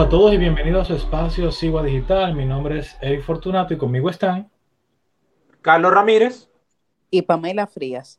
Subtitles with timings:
[0.00, 2.34] A todos y bienvenidos a su espacio Sigua Digital.
[2.34, 4.50] Mi nombre es Eric Fortunato y conmigo están
[5.60, 6.48] Carlos Ramírez
[7.10, 8.18] y Pamela Frías.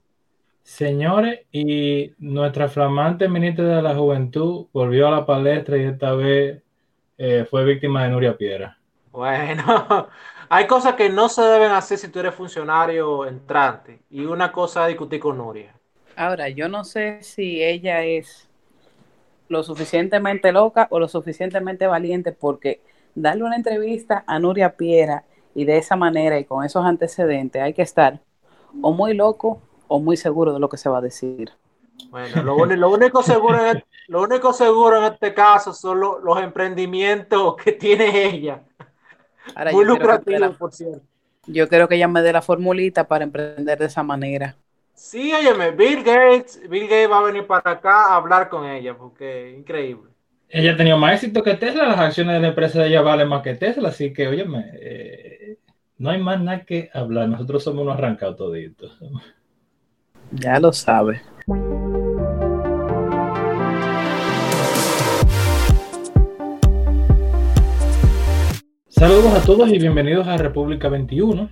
[0.62, 6.62] Señores, y nuestra flamante ministra de la Juventud volvió a la palestra y esta vez
[7.18, 8.78] eh, fue víctima de Nuria Piedra.
[9.12, 10.08] Bueno,
[10.50, 14.84] hay cosas que no se deben hacer si tú eres funcionario entrante y una cosa
[14.84, 15.74] es discutir con Nuria.
[16.16, 18.51] Ahora, yo no sé si ella es
[19.52, 22.82] lo suficientemente loca o lo suficientemente valiente porque
[23.16, 27.74] darle una entrevista a Nuria Piera y de esa manera y con esos antecedentes hay
[27.74, 28.22] que estar
[28.82, 31.52] o muy loco o muy seguro de lo que se va a decir.
[32.10, 37.74] Bueno, lo, único, seguro en, lo único seguro en este caso son los emprendimientos que
[37.74, 38.64] tiene ella.
[39.72, 41.02] muy lucrativo, por cierto.
[41.46, 44.56] Yo creo que ella me dé la formulita para emprender de esa manera.
[44.94, 48.96] Sí, óyeme, Bill Gates, Bill Gates va a venir para acá a hablar con ella,
[48.98, 50.12] porque increíble.
[50.48, 53.28] Ella ha tenido más éxito que Tesla, las acciones de la empresa de ella valen
[53.30, 55.58] más que Tesla, así que, óyeme, eh,
[55.98, 58.98] no hay más nada que hablar, nosotros somos unos arrancados toditos.
[60.32, 61.22] Ya lo sabe.
[68.88, 71.50] Saludos a todos y bienvenidos a República 21.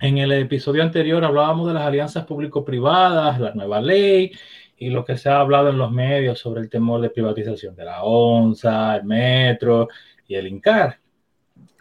[0.00, 4.32] En el episodio anterior hablábamos de las alianzas público-privadas, la nueva ley
[4.78, 7.84] y lo que se ha hablado en los medios sobre el temor de privatización de
[7.84, 9.88] la ONSA, el Metro
[10.26, 10.98] y el INCAR.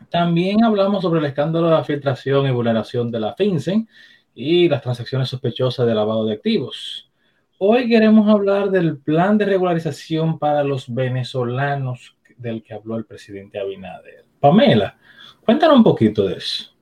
[0.09, 3.87] También hablamos sobre el escándalo de la filtración y vulneración de la FinCEN
[4.35, 7.09] y las transacciones sospechosas de lavado de activos.
[7.57, 13.61] Hoy queremos hablar del plan de regularización para los venezolanos del que habló el presidente
[13.61, 14.25] Abinader.
[14.41, 14.97] Pamela,
[15.45, 16.78] cuéntanos un poquito de eso.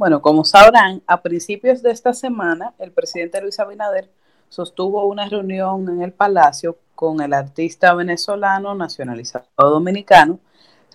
[0.00, 4.08] Bueno, como sabrán, a principios de esta semana, el presidente Luis Abinader
[4.48, 10.40] sostuvo una reunión en el Palacio con el artista venezolano nacionalizado dominicano,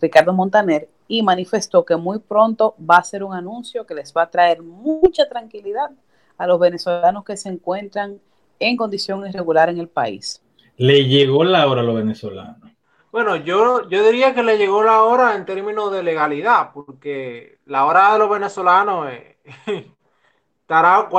[0.02, 4.24] Ricardo Montaner, y manifestó que muy pronto va a ser un anuncio que les va
[4.24, 5.92] a traer mucha tranquilidad
[6.40, 8.20] a los venezolanos que se encuentran
[8.58, 10.42] en condición irregular en el país.
[10.78, 12.75] Le llegó la hora a los venezolanos.
[13.16, 17.86] Bueno, yo, yo diría que le llegó la hora en términos de legalidad, porque la
[17.86, 19.38] hora de los venezolanos eh,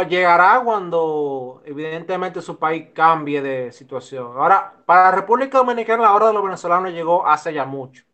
[0.09, 4.37] llegará cuando evidentemente su país cambie de situación.
[4.37, 8.05] Ahora, para la República Dominicana la hora de los venezolanos llegó hace ya mucho.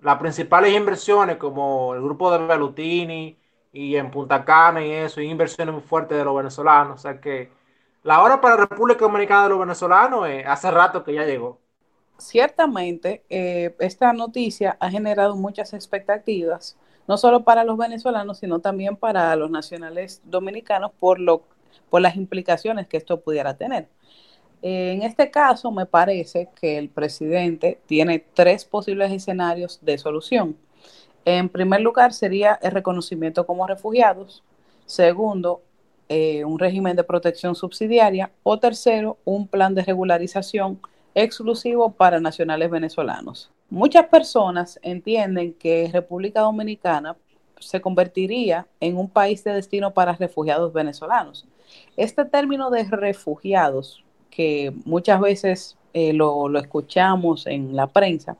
[0.00, 3.38] Las principales inversiones como el grupo de Bellutini
[3.72, 6.96] y en Punta Cana y eso, y inversiones muy fuertes de los venezolanos.
[7.00, 7.52] O sea que
[8.02, 11.63] la hora para la República Dominicana de los venezolanos eh, hace rato que ya llegó
[12.18, 16.76] ciertamente eh, esta noticia ha generado muchas expectativas,
[17.06, 21.42] no solo para los venezolanos, sino también para los nacionales dominicanos por, lo,
[21.90, 23.88] por las implicaciones que esto pudiera tener.
[24.66, 30.56] En este caso, me parece que el presidente tiene tres posibles escenarios de solución.
[31.26, 34.42] En primer lugar, sería el reconocimiento como refugiados.
[34.86, 35.60] Segundo,
[36.08, 38.30] eh, un régimen de protección subsidiaria.
[38.42, 40.80] O tercero, un plan de regularización
[41.14, 43.50] exclusivo para nacionales venezolanos.
[43.70, 47.16] Muchas personas entienden que República Dominicana
[47.58, 51.46] se convertiría en un país de destino para refugiados venezolanos.
[51.96, 58.36] Este término de refugiados, que muchas veces eh, lo, lo escuchamos en la prensa,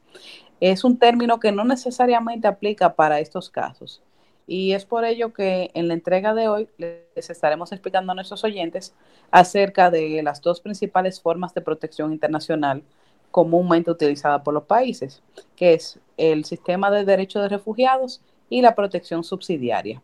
[0.60, 4.02] es un término que no necesariamente aplica para estos casos.
[4.46, 8.44] Y es por ello que en la entrega de hoy les estaremos explicando a nuestros
[8.44, 8.94] oyentes
[9.30, 12.82] acerca de las dos principales formas de protección internacional
[13.30, 15.22] comúnmente utilizada por los países,
[15.56, 20.00] que es el sistema de derecho de refugiados y la protección subsidiaria.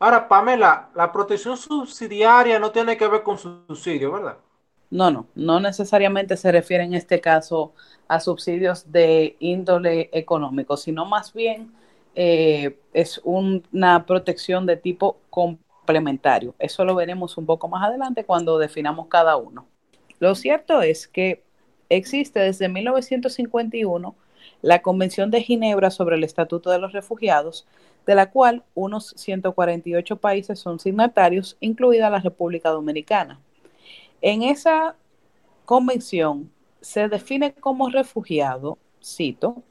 [0.00, 4.36] Ahora, Pamela, la protección subsidiaria no tiene que ver con subsidio, ¿verdad?
[4.90, 7.72] No, no, no necesariamente se refiere en este caso
[8.08, 11.72] a subsidios de índole económico, sino más bien
[12.14, 16.54] eh, es una protección de tipo complementario.
[16.58, 19.66] Eso lo veremos un poco más adelante cuando definamos cada uno.
[20.18, 21.42] Lo cierto es que
[21.88, 24.14] existe desde 1951
[24.60, 27.66] la Convención de Ginebra sobre el Estatuto de los Refugiados,
[28.06, 33.40] de la cual unos 148 países son signatarios, incluida la República Dominicana.
[34.20, 34.96] En esa
[35.64, 36.50] convención
[36.80, 39.62] se define como refugiado, cito,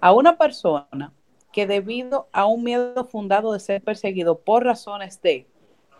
[0.00, 1.12] a una persona
[1.52, 5.46] que debido a un miedo fundado de ser perseguido por razones de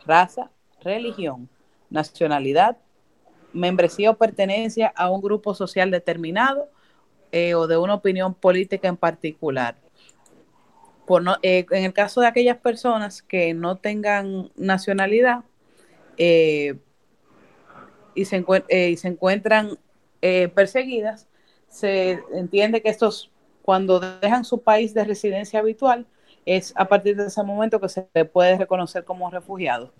[0.06, 0.50] raza,
[0.80, 1.48] religión,
[1.90, 2.78] nacionalidad,
[3.52, 6.68] membresía o pertenencia a un grupo social determinado
[7.32, 9.76] eh, o de una opinión política en particular.
[11.42, 15.42] Eh, en el caso de aquellas personas que no tengan nacionalidad
[16.16, 16.76] eh,
[18.14, 18.44] y se
[19.08, 19.78] encuentran
[20.54, 21.26] perseguidas,
[21.68, 23.30] se entiende que estos
[23.62, 26.06] cuando dejan su país de residencia habitual,
[26.46, 28.02] es a partir de ese momento que se
[28.32, 29.92] puede reconocer como refugiado.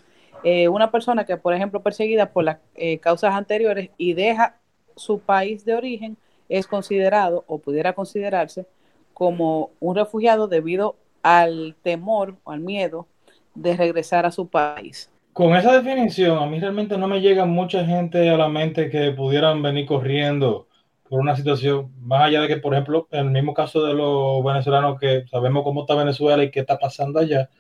[0.43, 4.57] Eh, una persona que, por ejemplo, perseguida por las eh, causas anteriores y deja
[4.97, 6.17] su país de origen,
[6.49, 8.67] es considerado o pudiera considerarse
[9.13, 13.07] como un refugiado debido al temor o al miedo
[13.55, 15.11] de regresar a su país.
[15.33, 19.13] Con esa definición, a mí realmente no me llega mucha gente a la mente que
[19.13, 20.67] pudieran venir corriendo
[21.11, 24.45] por una situación, más allá de que, por ejemplo, en el mismo caso de los
[24.45, 27.51] venezolanos que sabemos cómo está Venezuela y qué está pasando allá,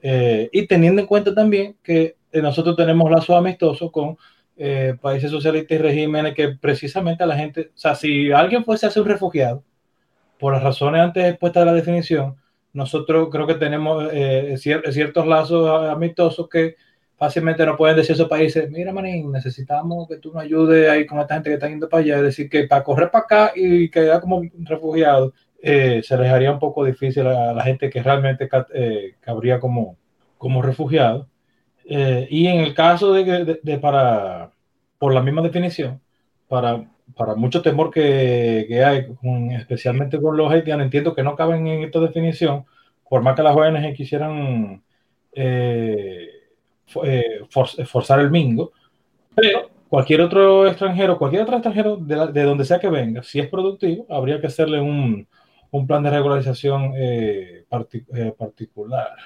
[0.00, 4.16] eh, y teniendo en cuenta también que eh, nosotros tenemos lazos amistosos con
[4.56, 8.86] eh, países socialistas y regímenes que precisamente a la gente, o sea, si alguien fuese
[8.86, 9.62] a ser un refugiado,
[10.38, 12.36] por las razones antes expuestas de la definición,
[12.72, 14.10] nosotros creo que tenemos
[14.56, 16.76] ciertos lazos amistosos que
[17.16, 21.06] fácilmente no pueden decir a esos países, mira, manín, necesitamos que tú nos ayudes ahí
[21.06, 22.16] con esta gente que está yendo para allá.
[22.16, 25.32] Es decir, que para correr para acá y quedar como refugiado,
[25.62, 29.96] eh, se les haría un poco difícil a la gente que realmente eh, cabría como,
[30.38, 31.28] como refugiado.
[31.86, 34.52] Eh, y en el caso de, de, para,
[34.98, 36.00] por la misma definición,
[36.48, 36.84] para,
[37.16, 39.06] para mucho temor que, que hay,
[39.58, 42.64] especialmente con los haitianos, entiendo que no caben en esta definición,
[43.08, 44.82] por más que las ONG quisieran
[45.32, 46.28] eh,
[47.04, 48.72] eh, forzar el mingo,
[49.34, 54.06] pero cualquier otro extranjero, cualquier otro extranjero de, donde sea que venga, si es productivo,
[54.10, 55.26] habría que hacerle un,
[55.86, 57.64] plan de regularización eh,
[58.14, 59.16] eh, particular.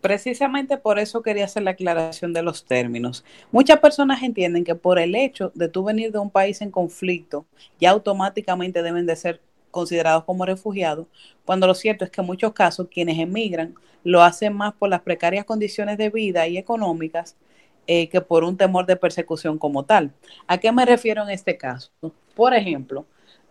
[0.00, 3.24] Precisamente por eso quería hacer la aclaración de los términos.
[3.52, 7.46] Muchas personas entienden que por el hecho de tú venir de un país en conflicto,
[7.78, 11.06] ya automáticamente deben de ser considerados como refugiados,
[11.44, 13.74] cuando lo cierto es que en muchos casos quienes emigran
[14.04, 17.36] lo hacen más por las precarias condiciones de vida y económicas
[17.86, 20.12] eh, que por un temor de persecución como tal.
[20.46, 21.90] ¿A qué me refiero en este caso?
[22.34, 23.06] Por ejemplo,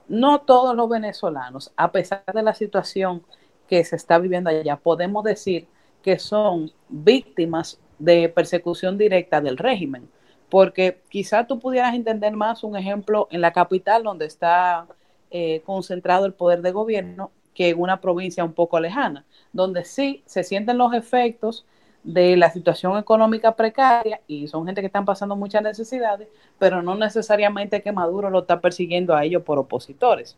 [0.08, 3.24] no todos los venezolanos, a pesar de la situación
[3.68, 5.68] que se está viviendo allá, podemos decir
[6.02, 10.10] que son víctimas de persecución directa del régimen,
[10.50, 14.88] porque quizá tú pudieras entender más un ejemplo en la capital donde está
[15.32, 20.24] eh, concentrado el poder de gobierno que en una provincia un poco lejana, donde sí
[20.26, 21.66] se sienten los efectos
[22.04, 26.96] de la situación económica precaria y son gente que están pasando muchas necesidades, pero no
[26.96, 30.38] necesariamente que Maduro lo está persiguiendo a ellos por opositores.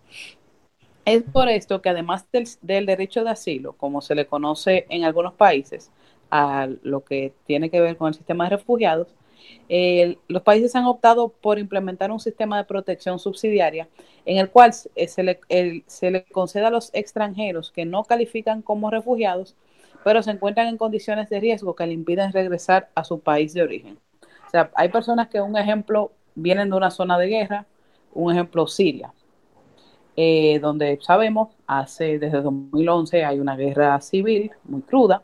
[1.05, 5.03] Es por esto que además del, del, derecho de asilo, como se le conoce en
[5.03, 5.91] algunos países,
[6.29, 9.07] a lo que tiene que ver con el sistema de refugiados,
[10.27, 13.87] los países han optado por implementar un sistema de protección subsidiaria
[14.25, 15.39] en el cual eh, se le,
[15.87, 19.55] se le concede a los extranjeros que no califican como refugiados,
[20.03, 23.63] pero se encuentran en condiciones de riesgo que le impiden regresar a su país de
[23.63, 23.97] origen.
[24.47, 27.65] O sea, hay personas que, un ejemplo, vienen de una zona de guerra,
[28.13, 29.13] un ejemplo, Siria,
[30.17, 35.23] eh, donde sabemos, hace desde 2011 hay una guerra civil muy cruda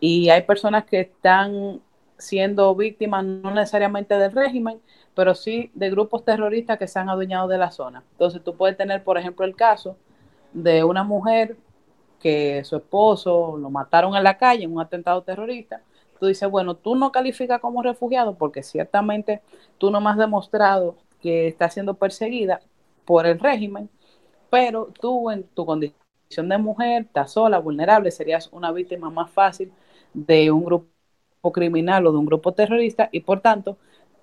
[0.00, 1.80] y hay personas que están
[2.18, 4.80] siendo víctimas no necesariamente del régimen,
[5.14, 8.02] pero sí de grupos terroristas que se han adueñado de la zona.
[8.12, 9.96] Entonces tú puedes tener, por ejemplo, el caso
[10.52, 11.56] de una mujer
[12.20, 15.82] que su esposo lo mataron en la calle en un atentado terrorista.
[16.18, 19.42] Tú dices, bueno, tú no calificas como refugiado porque ciertamente
[19.78, 22.60] tú no me has demostrado que está siendo perseguida
[23.04, 23.90] por el régimen,
[24.50, 29.72] pero tú en tu condición de mujer, estás sola, vulnerable, serías una víctima más fácil
[30.14, 30.93] de un grupo
[31.52, 33.76] criminal o de un grupo terrorista y por tanto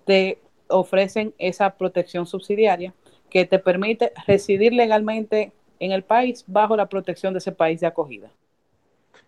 [0.06, 2.94] te ofrecen esa protección subsidiaria
[3.30, 7.88] que te permite residir legalmente en el país bajo la protección de ese país de
[7.88, 8.32] acogida.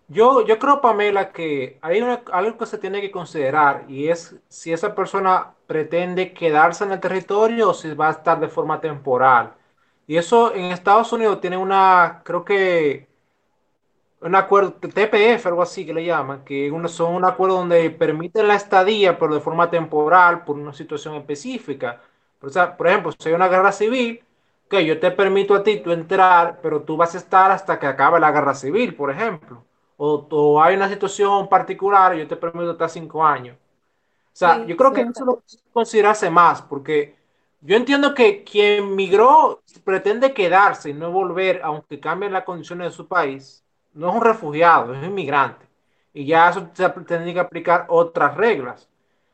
[0.07, 4.73] Yo, yo creo, Pamela, que hay algo que se tiene que considerar y es si
[4.73, 9.53] esa persona pretende quedarse en el territorio o si va a estar de forma temporal.
[10.05, 13.07] Y eso en Estados Unidos tiene una, creo que
[14.23, 18.55] un acuerdo TPF, algo así que le llaman, que son un acuerdo donde permiten la
[18.55, 22.01] estadía, pero de forma temporal, por una situación específica.
[22.41, 24.23] O sea, por ejemplo, si hay una guerra civil,
[24.69, 27.85] que yo te permito a ti tú entrar, pero tú vas a estar hasta que
[27.85, 29.63] acabe la guerra civil, por ejemplo.
[29.97, 33.55] O, hay una situación particular yo te permito estar cinco años.
[33.55, 37.15] O sea, yo creo que eso lo considerarse más, porque
[37.61, 42.95] yo entiendo que quien migró pretende quedarse y no volver, aunque cambien las condiciones de
[42.95, 43.62] su país
[43.93, 45.65] no es un refugiado, es un inmigrante.
[46.13, 48.89] Y ya eso se tendría que aplicar otras reglas.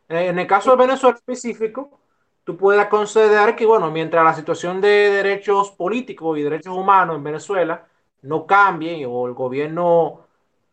[0.08, 2.00] En el caso de Venezuela específico,
[2.44, 7.24] tú puedes considerar que, bueno, mientras la situación de derechos políticos y derechos humanos en
[7.24, 7.86] Venezuela
[8.24, 10.22] no cambie o el gobierno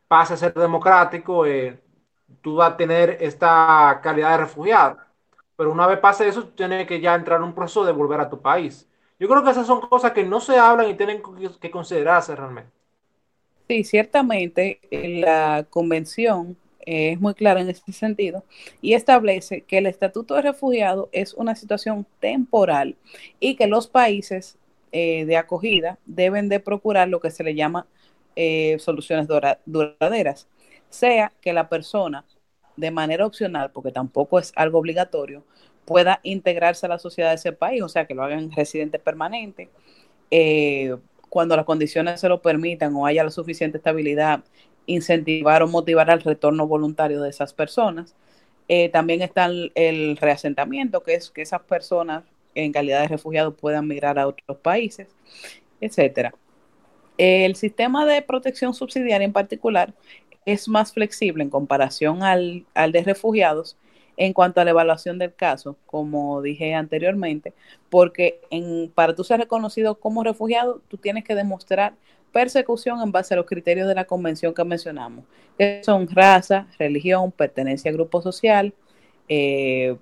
[0.08, 1.80] pase a ser democrático, eh,
[2.42, 4.98] tú vas a tener esta calidad de refugiado.
[5.56, 8.20] Pero una vez pase eso, tú tienes que ya entrar en un proceso de volver
[8.20, 8.88] a tu país.
[9.18, 11.22] Yo creo que esas son cosas que no se hablan y tienen
[11.60, 12.75] que considerarse realmente.
[13.68, 18.44] Sí, ciertamente la convención es muy clara en este sentido
[18.80, 22.96] y establece que el estatuto de refugiado es una situación temporal
[23.40, 24.56] y que los países
[24.92, 27.88] eh, de acogida deben de procurar lo que se le llama
[28.36, 29.26] eh, soluciones
[29.66, 30.46] duraderas,
[30.88, 32.24] sea que la persona
[32.76, 35.44] de manera opcional, porque tampoco es algo obligatorio,
[35.84, 39.70] pueda integrarse a la sociedad de ese país, o sea, que lo hagan residente permanente,
[40.30, 40.96] eh,
[41.36, 44.42] cuando las condiciones se lo permitan o haya la suficiente estabilidad,
[44.86, 48.14] incentivar o motivar al retorno voluntario de esas personas.
[48.68, 52.24] Eh, también está el, reasentamiento, que es que esas personas
[52.54, 55.08] en calidad de refugiados puedan migrar a otros países,
[55.78, 56.32] etcétera.
[57.18, 59.92] El sistema de protección subsidiaria en particular
[60.46, 63.76] es más flexible en comparación al, al de refugiados
[64.16, 67.52] en cuanto a la evaluación del caso, como dije anteriormente,
[67.90, 71.94] porque en, para tú ser reconocido como refugiado, tú tienes que demostrar
[72.32, 75.24] persecución en base a los criterios de la convención que mencionamos,
[75.56, 78.74] que son raza, religión, pertenencia a grupo social,
[79.28, 79.96] eh,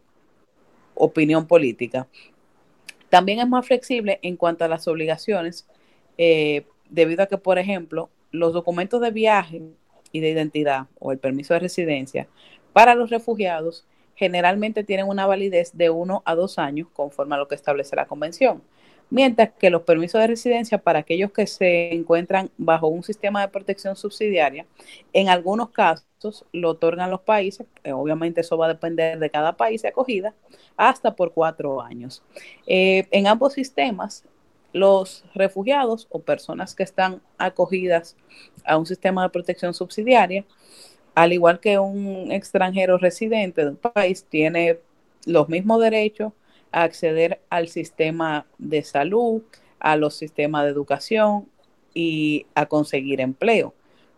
[0.94, 2.06] opinión política.
[3.08, 5.66] También es más flexible en cuanto a las obligaciones,
[6.18, 9.62] eh, debido a que, por ejemplo, los documentos de viaje
[10.12, 12.28] y de identidad o el permiso de residencia
[12.72, 17.48] para los refugiados generalmente tienen una validez de uno a dos años conforme a lo
[17.48, 18.62] que establece la convención,
[19.10, 23.48] mientras que los permisos de residencia para aquellos que se encuentran bajo un sistema de
[23.48, 24.66] protección subsidiaria,
[25.12, 29.56] en algunos casos lo otorgan los países, eh, obviamente eso va a depender de cada
[29.56, 30.34] país de acogida,
[30.76, 32.22] hasta por cuatro años.
[32.66, 34.24] Eh, en ambos sistemas,
[34.72, 38.16] los refugiados o personas que están acogidas
[38.64, 40.44] a un sistema de protección subsidiaria,
[41.14, 44.80] al igual que un extranjero residente de un país, tiene
[45.26, 46.32] los mismos derechos
[46.72, 49.42] a acceder al sistema de salud,
[49.78, 51.48] a los sistemas de educación
[51.92, 53.74] y a conseguir empleo.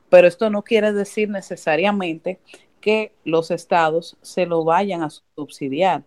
[0.08, 2.38] Pero esto no quiere decir necesariamente
[2.80, 6.04] que los estados se lo vayan a subsidiar.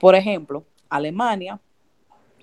[0.00, 1.60] Por ejemplo, Alemania,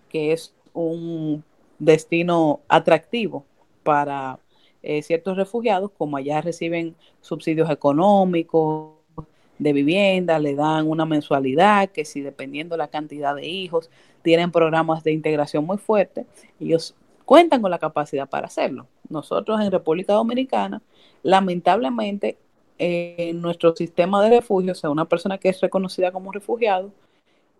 [0.10, 1.44] que es un
[1.80, 3.46] destino atractivo
[3.84, 4.40] para
[4.84, 8.92] eh, ciertos refugiados, como allá reciben subsidios económicos
[9.58, 13.90] de vivienda, le dan una mensualidad, que si dependiendo la cantidad de hijos,
[14.22, 16.26] tienen programas de integración muy fuertes,
[16.60, 18.88] ellos cuentan con la capacidad para hacerlo.
[19.10, 20.82] Nosotros en República Dominicana,
[21.24, 22.38] lamentablemente,
[22.78, 26.92] en nuestro sistema de refugio, o sea, una persona que es reconocida como refugiado,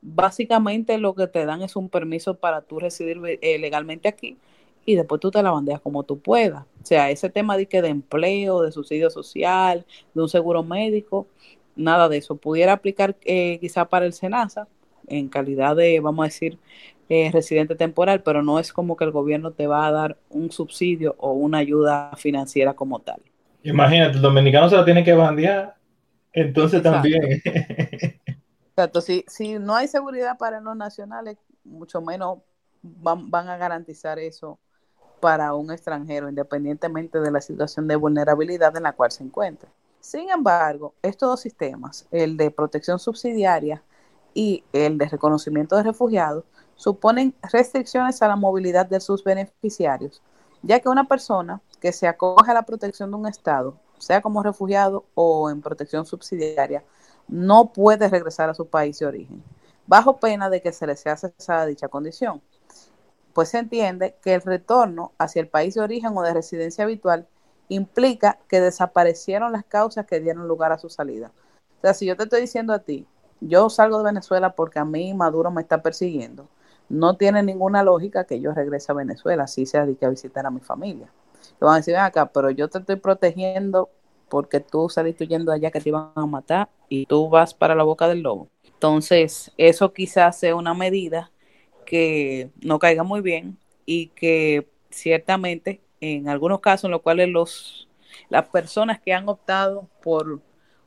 [0.02, 4.38] básicamente lo que te dan es un permiso para tú residir eh, legalmente aquí,
[4.86, 6.64] y después tú te la bandeas como tú puedas.
[6.64, 11.28] O sea, ese tema de que de empleo, de subsidio social, de un seguro médico,
[11.76, 12.36] nada de eso.
[12.36, 14.68] Pudiera aplicar eh, quizá para el SENASA
[15.08, 16.58] en calidad de, vamos a decir,
[17.10, 20.52] eh, residente temporal, pero no es como que el gobierno te va a dar un
[20.52, 23.22] subsidio o una ayuda financiera como tal.
[23.64, 25.76] Imagínate, el dominicano se la tiene que bandear,
[26.34, 27.42] entonces también.
[28.70, 32.40] Exacto, si, si no hay seguridad para los nacionales, mucho menos
[32.82, 34.60] van, van a garantizar eso
[35.24, 39.70] para un extranjero, independientemente de la situación de vulnerabilidad en la cual se encuentre.
[40.02, 43.82] Sin embargo, estos dos sistemas, el de protección subsidiaria
[44.34, 46.44] y el de reconocimiento de refugiados,
[46.76, 50.22] suponen restricciones a la movilidad de sus beneficiarios,
[50.62, 54.44] ya que una persona que se acoge a la protección de un Estado, sea como
[54.44, 56.84] refugiado o en protección subsidiaria,
[57.30, 59.42] no puede regresar a su país de origen,
[59.88, 62.42] bajo pena de que se le sea cesada dicha condición
[63.34, 67.28] pues se entiende que el retorno hacia el país de origen o de residencia habitual
[67.70, 71.32] implica que desaparecieron las causas que dieron lugar a su salida.
[71.78, 73.06] O sea, si yo te estoy diciendo a ti,
[73.42, 76.48] yo salgo de Venezuela porque a mí Maduro me está persiguiendo,
[76.90, 80.52] no tiene ninguna lógica que yo regrese a Venezuela, si se dedique a visitar a
[80.52, 81.12] mi familia.
[81.60, 83.90] Te van a decir, ven acá, pero yo te estoy protegiendo
[84.30, 87.84] porque tú saliste huyendo allá que te iban a matar y tú vas para la
[87.84, 88.48] boca del lobo.
[88.64, 91.32] Entonces, eso quizás sea una medida
[91.94, 97.88] que no caiga muy bien y que ciertamente en algunos casos en los cuales los,
[98.30, 100.42] las personas que han optado por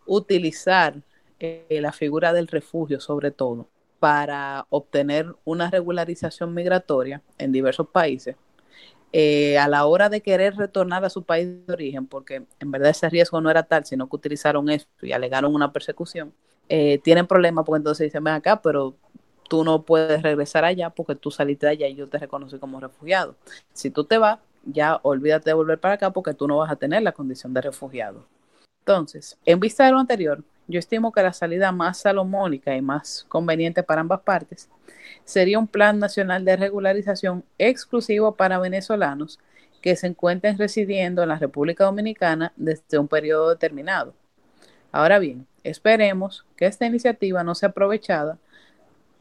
[0.05, 0.97] utilizar
[1.39, 3.69] eh, la figura del refugio sobre todo
[4.01, 8.35] para obtener una regularización migratoria en diversos países,
[9.13, 12.91] eh, a la hora de querer retornar a su país de origen, porque en verdad
[12.91, 16.35] ese riesgo no era tal, sino que utilizaron esto y alegaron una persecución,
[16.69, 18.97] eh, tienen problemas porque entonces dicen, ven acá, pero
[19.49, 22.81] tú no puedes regresar allá porque tú saliste de allá y yo te reconocí como
[22.81, 23.37] refugiado.
[23.73, 26.77] Si tú te vas, ya olvídate de volver para acá porque tú no vas a
[26.77, 28.27] tener la condición de refugiado.
[28.81, 33.25] Entonces, en vista de lo anterior, yo estimo que la salida más salomónica y más
[33.29, 34.69] conveniente para ambas partes
[35.25, 39.39] sería un plan nacional de regularización exclusivo para venezolanos
[39.81, 44.15] que se encuentren residiendo en la República Dominicana desde un periodo determinado.
[44.91, 48.39] Ahora bien, esperemos que esta iniciativa no sea aprovechada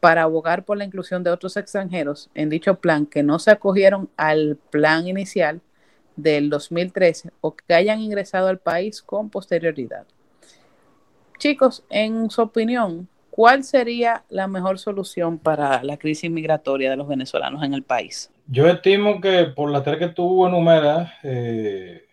[0.00, 4.08] para abogar por la inclusión de otros extranjeros en dicho plan que no se acogieron
[4.16, 5.60] al plan inicial
[6.16, 10.06] del 2013 o que hayan ingresado al país con posterioridad.
[11.38, 17.06] Chicos, en su opinión, ¿cuál sería la mejor solución para la crisis migratoria de los
[17.06, 18.30] venezolanos en el país?
[18.48, 22.05] Yo estimo que por la tres que tuvo enumera, eh,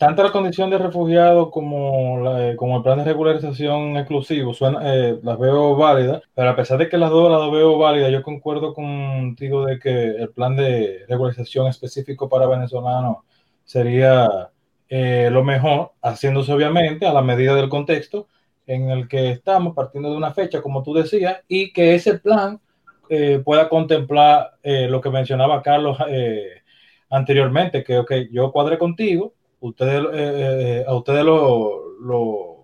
[0.00, 5.38] tanto la condición de refugiado como, eh, como el plan de regularización exclusivo eh, las
[5.38, 9.66] veo válidas, pero a pesar de que las dos las veo válidas, yo concuerdo contigo
[9.66, 13.18] de que el plan de regularización específico para venezolanos
[13.62, 14.48] sería
[14.88, 18.26] eh, lo mejor, haciéndose obviamente a la medida del contexto
[18.66, 22.58] en el que estamos, partiendo de una fecha, como tú decías, y que ese plan
[23.10, 25.98] eh, pueda contemplar lo que mencionaba Carlos
[27.10, 32.56] anteriormente, que yo cuadré contigo, ustedes, a ustedes lo, lo,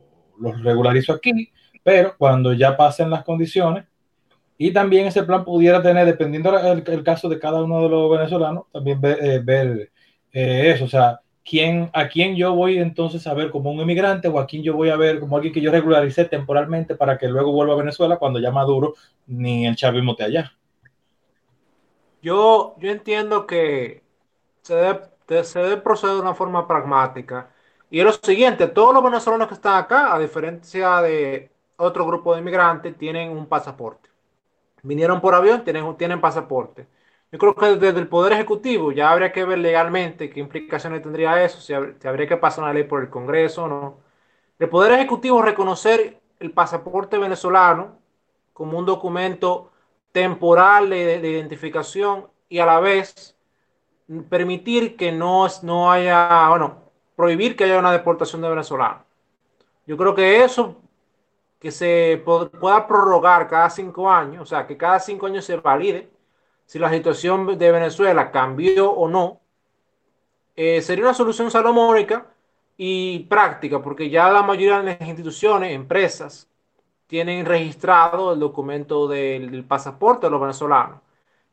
[0.62, 1.50] regularizo aquí,
[1.82, 3.84] pero cuando ya pasen las condiciones,
[4.58, 8.64] y también ese plan pudiera tener, dependiendo el caso de cada uno de los venezolanos,
[8.72, 9.90] también ver, ver
[10.32, 14.38] eso, o sea, quién, a quién yo voy entonces a ver como un inmigrante o
[14.38, 17.52] a quién yo voy a ver como alguien que yo regularicé temporalmente para que luego
[17.52, 18.94] vuelva a Venezuela cuando ya Maduro
[19.26, 20.52] ni el chavismo esté allá.
[22.20, 24.02] Yo, yo entiendo que
[24.62, 27.50] se debe, se debe proceder de una forma pragmática.
[27.90, 32.34] Y es lo siguiente, todos los venezolanos que están acá, a diferencia de otro grupo
[32.34, 34.10] de inmigrantes, tienen un pasaporte.
[34.82, 36.86] Vinieron por avión, tienen, tienen pasaporte.
[37.32, 41.44] Yo creo que desde el Poder Ejecutivo ya habría que ver legalmente qué implicaciones tendría
[41.44, 43.98] eso, si, habría que pasar una ley por el Congreso o no.
[44.58, 47.98] El Poder Ejecutivo reconocer el pasaporte venezolano
[48.52, 49.72] como un documento
[50.12, 53.35] temporal de, identificación y a la vez
[54.28, 56.82] permitir que no, no haya, bueno,
[57.16, 59.02] prohibir que haya una deportación de venezolanos.
[59.86, 60.76] Yo creo que eso,
[61.58, 66.10] que se pueda prorrogar cada cinco años, o sea, que cada cinco años se valide
[66.66, 69.40] si la situación de Venezuela cambió o no,
[70.56, 72.26] eh, sería una solución salomónica
[72.76, 76.48] y práctica, porque ya la mayoría de las instituciones, empresas,
[77.06, 81.00] tienen registrado el documento del, pasaporte de los venezolanos.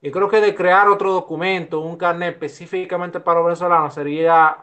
[0.03, 4.57] Y creo que de crear otro documento, un carnet específicamente para los venezolanos, sería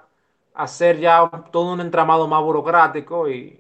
[0.55, 3.59] hacer ya todo un entramado más burocrático y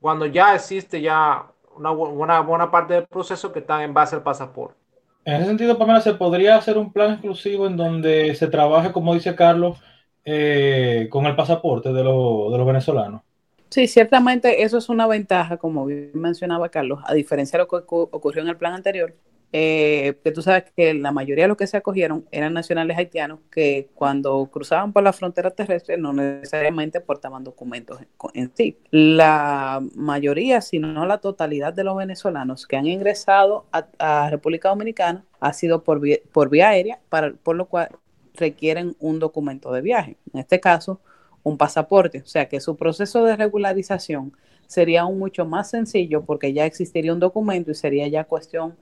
[0.00, 4.22] cuando ya existe ya una, una buena parte del proceso que está en base al
[4.22, 4.76] pasaporte.
[5.24, 9.14] En ese sentido, Pamela, se podría hacer un plan exclusivo en donde se trabaje, como
[9.14, 9.78] dice Carlos,
[10.24, 13.22] eh, con el pasaporte de, de los venezolanos.
[13.70, 17.84] Sí, ciertamente eso es una ventaja, como bien mencionaba Carlos, a diferencia de lo que
[17.88, 19.14] ocurrió en el plan anterior,
[19.56, 23.38] eh, que tú sabes que la mayoría de los que se acogieron eran nacionales haitianos
[23.52, 28.00] que cuando cruzaban por la frontera terrestre no necesariamente portaban documentos
[28.34, 28.76] en, sí.
[28.90, 35.24] La mayoría, si no la totalidad de los venezolanos que han ingresado a, República Dominicana
[35.38, 37.90] ha sido por vía, por vía aérea, para, por lo cual
[38.34, 40.16] requieren un documento de viaje.
[40.32, 41.00] En este caso,
[41.44, 42.22] un pasaporte.
[42.22, 44.32] O sea que su proceso de regularización
[44.66, 48.74] sería aún mucho más sencillo porque ya existiría un documento y sería ya cuestión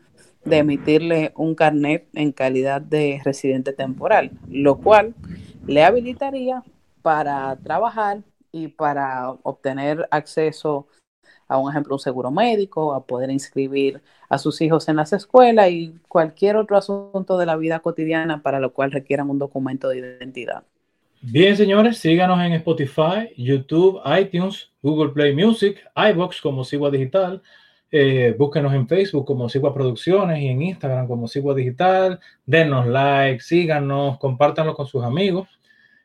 [0.45, 5.15] de emitirle un carnet en calidad de residente temporal, lo cual
[5.67, 6.63] le habilitaría
[7.03, 10.87] para trabajar y para obtener acceso
[11.49, 15.71] a un ejemplo, un seguro médico, a poder inscribir a sus hijos en las escuelas
[15.71, 19.99] y cualquier otro asunto de la vida cotidiana para lo cual requieran un documento de
[19.99, 20.65] identidad.
[21.21, 27.43] Bien, señores, síganos en Spotify, YouTube, iTunes, Google Play Music, iBox como Sigua Digital,
[27.95, 32.19] eh, búsquenos en Facebook como Sigua Producciones y en Instagram como Sigua Digital.
[32.47, 35.61] Denos like, síganos, compártanlo con sus amigos.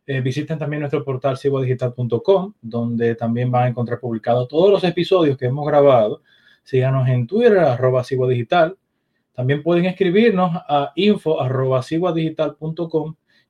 [0.05, 5.37] Eh, visiten también nuestro portal siguadigital.com, donde también van a encontrar publicados todos los episodios
[5.37, 6.23] que hemos grabado.
[6.63, 8.77] Síganos en Twitter, arroba Digital.
[9.33, 11.81] También pueden escribirnos a info arroba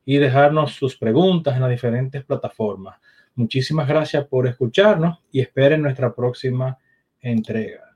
[0.06, 3.00] y dejarnos sus preguntas en las diferentes plataformas.
[3.34, 6.78] Muchísimas gracias por escucharnos y esperen nuestra próxima
[7.20, 7.87] entrega.